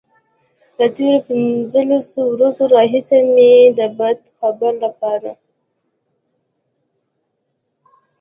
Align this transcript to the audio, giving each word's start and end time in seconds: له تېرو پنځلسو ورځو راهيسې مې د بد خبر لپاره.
له 0.77 0.87
تېرو 0.97 1.19
پنځلسو 1.27 2.19
ورځو 2.33 2.63
راهيسې 2.75 3.17
مې 3.33 3.51
د 3.77 3.79
بد 3.97 4.19
خبر 4.37 4.73
لپاره. 4.83 5.31